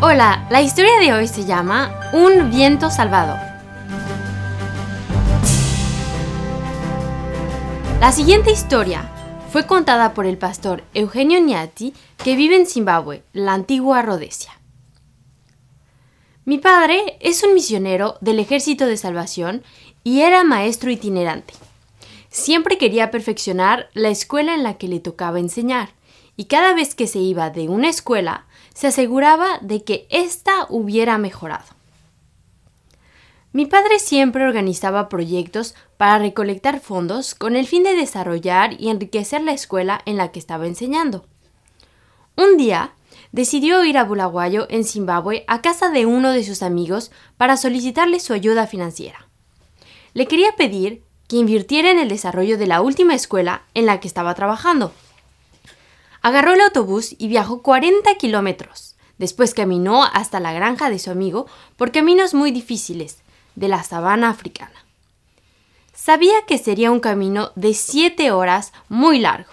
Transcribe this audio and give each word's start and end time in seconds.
Hola, 0.00 0.46
la 0.48 0.62
historia 0.62 0.96
de 1.00 1.12
hoy 1.12 1.26
se 1.26 1.44
llama 1.44 1.92
Un 2.12 2.50
viento 2.50 2.88
salvador. 2.88 3.36
La 7.98 8.12
siguiente 8.12 8.52
historia 8.52 9.10
fue 9.50 9.66
contada 9.66 10.14
por 10.14 10.26
el 10.26 10.38
pastor 10.38 10.84
Eugenio 10.94 11.40
Niati, 11.40 11.94
que 12.22 12.36
vive 12.36 12.54
en 12.54 12.66
Zimbabue, 12.66 13.24
la 13.32 13.54
antigua 13.54 14.02
Rhodesia. 14.02 14.52
Mi 16.44 16.58
padre 16.58 17.18
es 17.18 17.42
un 17.42 17.52
misionero 17.52 18.18
del 18.20 18.38
Ejército 18.38 18.86
de 18.86 18.96
Salvación 18.96 19.64
y 20.04 20.20
era 20.20 20.44
maestro 20.44 20.92
itinerante. 20.92 21.54
Siempre 22.30 22.78
quería 22.78 23.10
perfeccionar 23.10 23.88
la 23.94 24.10
escuela 24.10 24.54
en 24.54 24.62
la 24.62 24.78
que 24.78 24.86
le 24.86 25.00
tocaba 25.00 25.40
enseñar, 25.40 25.88
y 26.36 26.44
cada 26.44 26.72
vez 26.72 26.94
que 26.94 27.08
se 27.08 27.18
iba 27.18 27.50
de 27.50 27.68
una 27.68 27.88
escuela, 27.88 28.46
se 28.78 28.86
aseguraba 28.86 29.58
de 29.60 29.82
que 29.82 30.06
ésta 30.08 30.68
hubiera 30.68 31.18
mejorado. 31.18 31.64
Mi 33.50 33.66
padre 33.66 33.98
siempre 33.98 34.44
organizaba 34.44 35.08
proyectos 35.08 35.74
para 35.96 36.20
recolectar 36.20 36.78
fondos 36.78 37.34
con 37.34 37.56
el 37.56 37.66
fin 37.66 37.82
de 37.82 37.96
desarrollar 37.96 38.80
y 38.80 38.90
enriquecer 38.90 39.42
la 39.42 39.50
escuela 39.50 40.00
en 40.06 40.16
la 40.16 40.30
que 40.30 40.38
estaba 40.38 40.68
enseñando. 40.68 41.26
Un 42.36 42.56
día, 42.56 42.92
decidió 43.32 43.84
ir 43.84 43.98
a 43.98 44.04
Bulawayo, 44.04 44.68
en 44.70 44.84
Zimbabue, 44.84 45.42
a 45.48 45.60
casa 45.60 45.90
de 45.90 46.06
uno 46.06 46.30
de 46.30 46.44
sus 46.44 46.62
amigos 46.62 47.10
para 47.36 47.56
solicitarle 47.56 48.20
su 48.20 48.32
ayuda 48.32 48.68
financiera. 48.68 49.26
Le 50.14 50.28
quería 50.28 50.54
pedir 50.54 51.02
que 51.26 51.34
invirtiera 51.34 51.90
en 51.90 51.98
el 51.98 52.08
desarrollo 52.08 52.56
de 52.56 52.68
la 52.68 52.80
última 52.80 53.16
escuela 53.16 53.62
en 53.74 53.86
la 53.86 53.98
que 53.98 54.06
estaba 54.06 54.36
trabajando. 54.36 54.92
Agarró 56.22 56.52
el 56.52 56.60
autobús 56.60 57.14
y 57.18 57.28
viajó 57.28 57.62
40 57.62 58.14
kilómetros. 58.16 58.96
Después 59.18 59.54
caminó 59.54 60.04
hasta 60.04 60.40
la 60.40 60.52
granja 60.52 60.90
de 60.90 60.98
su 60.98 61.10
amigo 61.10 61.46
por 61.76 61.92
caminos 61.92 62.34
muy 62.34 62.50
difíciles 62.50 63.18
de 63.56 63.68
la 63.68 63.82
sabana 63.82 64.30
africana. 64.30 64.84
Sabía 65.92 66.34
que 66.46 66.58
sería 66.58 66.90
un 66.92 67.00
camino 67.00 67.50
de 67.56 67.74
siete 67.74 68.30
horas 68.30 68.72
muy 68.88 69.18
largo. 69.18 69.50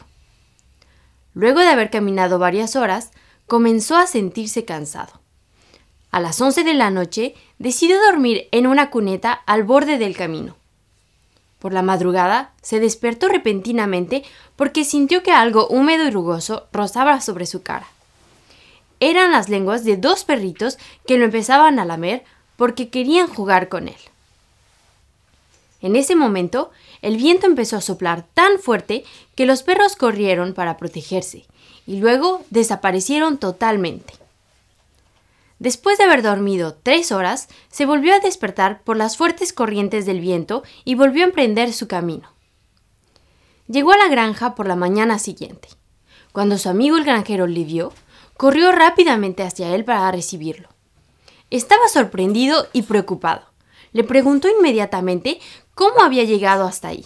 Luego 1.33 1.59
de 1.59 1.67
haber 1.67 1.89
caminado 1.89 2.39
varias 2.39 2.75
horas, 2.75 3.11
comenzó 3.47 3.97
a 3.97 4.07
sentirse 4.07 4.63
cansado. 4.63 5.19
A 6.11 6.19
las 6.19 6.39
11 6.39 6.63
de 6.63 6.73
la 6.73 6.91
noche 6.91 7.35
decidió 7.57 8.01
dormir 8.01 8.47
en 8.51 8.67
una 8.67 8.89
cuneta 8.89 9.33
al 9.33 9.63
borde 9.63 9.97
del 9.97 10.15
camino. 10.15 10.55
Por 11.65 11.73
la 11.73 11.81
madrugada 11.81 12.51
se 12.61 12.79
despertó 12.79 13.27
repentinamente 13.27 14.23
porque 14.55 14.85
sintió 14.85 15.23
que 15.23 15.31
algo 15.31 15.67
húmedo 15.67 16.03
y 16.03 16.11
rugoso 16.11 16.67
rozaba 16.71 17.21
sobre 17.21 17.47
su 17.47 17.63
cara. 17.63 17.87
Eran 18.99 19.31
las 19.31 19.49
lenguas 19.49 19.83
de 19.83 19.97
dos 19.97 20.25
perritos 20.25 20.77
que 21.07 21.17
lo 21.17 21.25
empezaban 21.25 21.79
a 21.79 21.85
lamer 21.85 22.23
porque 22.55 22.89
querían 22.89 23.25
jugar 23.25 23.67
con 23.67 23.87
él. 23.87 23.97
En 25.81 25.95
ese 25.95 26.15
momento, 26.15 26.69
el 27.01 27.17
viento 27.17 27.47
empezó 27.47 27.77
a 27.77 27.81
soplar 27.81 28.27
tan 28.35 28.59
fuerte 28.59 29.03
que 29.33 29.47
los 29.47 29.63
perros 29.63 29.95
corrieron 29.95 30.53
para 30.53 30.77
protegerse 30.77 31.47
y 31.87 31.97
luego 31.97 32.43
desaparecieron 32.51 33.39
totalmente. 33.39 34.13
Después 35.59 35.97
de 35.97 36.03
haber 36.03 36.21
dormido 36.21 36.75
tres 36.75 37.11
horas, 37.11 37.47
se 37.69 37.85
volvió 37.85 38.13
a 38.13 38.19
despertar 38.19 38.81
por 38.83 38.97
las 38.97 39.15
fuertes 39.15 39.53
corrientes 39.53 40.05
del 40.05 40.19
viento 40.19 40.63
y 40.83 40.95
volvió 40.95 41.23
a 41.23 41.27
emprender 41.27 41.71
su 41.71 41.87
camino. 41.87 42.33
Llegó 43.67 43.93
a 43.93 43.97
la 43.97 44.09
granja 44.09 44.53
por 44.53 44.67
la 44.67 44.75
mañana 44.75 45.17
siguiente. 45.17 45.69
Cuando 46.33 46.57
su 46.57 46.69
amigo 46.69 46.97
el 46.97 47.05
granjero 47.05 47.47
le 47.47 47.63
vio, 47.63 47.93
corrió 48.35 48.71
rápidamente 48.71 49.43
hacia 49.43 49.73
él 49.73 49.85
para 49.85 50.11
recibirlo. 50.11 50.69
Estaba 51.49 51.87
sorprendido 51.87 52.67
y 52.73 52.81
preocupado. 52.81 53.45
Le 53.93 54.03
preguntó 54.03 54.49
inmediatamente 54.49 55.39
cómo 55.73 56.01
había 56.01 56.25
llegado 56.25 56.65
hasta 56.65 56.89
ahí. 56.89 57.05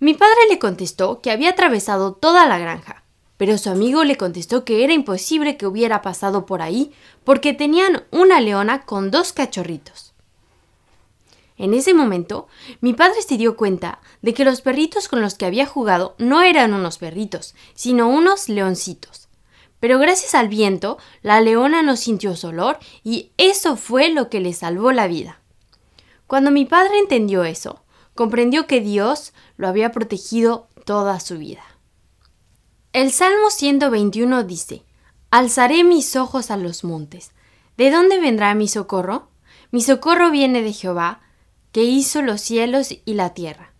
Mi 0.00 0.14
padre 0.14 0.48
le 0.48 0.58
contestó 0.58 1.20
que 1.20 1.30
había 1.30 1.50
atravesado 1.50 2.14
toda 2.14 2.46
la 2.48 2.58
granja, 2.58 3.01
pero 3.42 3.58
su 3.58 3.70
amigo 3.70 4.04
le 4.04 4.16
contestó 4.16 4.64
que 4.64 4.84
era 4.84 4.92
imposible 4.92 5.56
que 5.56 5.66
hubiera 5.66 6.00
pasado 6.00 6.46
por 6.46 6.62
ahí 6.62 6.92
porque 7.24 7.52
tenían 7.52 8.04
una 8.12 8.40
leona 8.40 8.82
con 8.82 9.10
dos 9.10 9.32
cachorritos. 9.32 10.12
En 11.56 11.74
ese 11.74 11.92
momento, 11.92 12.46
mi 12.80 12.92
padre 12.92 13.20
se 13.20 13.36
dio 13.36 13.56
cuenta 13.56 13.98
de 14.20 14.32
que 14.32 14.44
los 14.44 14.60
perritos 14.60 15.08
con 15.08 15.20
los 15.20 15.34
que 15.34 15.44
había 15.44 15.66
jugado 15.66 16.14
no 16.18 16.42
eran 16.42 16.72
unos 16.72 16.98
perritos, 16.98 17.56
sino 17.74 18.08
unos 18.08 18.48
leoncitos. 18.48 19.26
Pero 19.80 19.98
gracias 19.98 20.36
al 20.36 20.46
viento, 20.46 20.98
la 21.22 21.40
leona 21.40 21.82
no 21.82 21.96
sintió 21.96 22.36
su 22.36 22.46
olor 22.46 22.78
y 23.02 23.32
eso 23.38 23.74
fue 23.74 24.08
lo 24.10 24.30
que 24.30 24.38
le 24.38 24.52
salvó 24.52 24.92
la 24.92 25.08
vida. 25.08 25.40
Cuando 26.28 26.52
mi 26.52 26.64
padre 26.64 26.96
entendió 27.00 27.42
eso, 27.42 27.82
comprendió 28.14 28.68
que 28.68 28.80
Dios 28.80 29.32
lo 29.56 29.66
había 29.66 29.90
protegido 29.90 30.68
toda 30.84 31.18
su 31.18 31.38
vida. 31.38 31.71
El 32.94 33.10
Salmo 33.10 33.48
121 33.48 34.44
dice, 34.44 34.82
Alzaré 35.30 35.82
mis 35.82 36.14
ojos 36.14 36.50
a 36.50 36.58
los 36.58 36.84
montes. 36.84 37.30
¿De 37.78 37.90
dónde 37.90 38.20
vendrá 38.20 38.54
mi 38.54 38.68
socorro? 38.68 39.28
Mi 39.70 39.80
socorro 39.80 40.30
viene 40.30 40.60
de 40.60 40.74
Jehová, 40.74 41.22
que 41.72 41.84
hizo 41.84 42.20
los 42.20 42.42
cielos 42.42 42.94
y 43.06 43.14
la 43.14 43.32
tierra. 43.32 43.72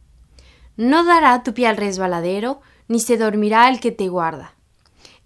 No 0.79 1.05
dará 1.05 1.43
tu 1.43 1.53
pie 1.53 1.67
al 1.67 1.77
resbaladero, 1.77 2.63
ni 2.89 3.01
se 3.01 3.19
dormirá 3.19 3.69
el 3.69 3.81
que 3.81 3.93
te 3.93 4.09
guarda. 4.09 4.55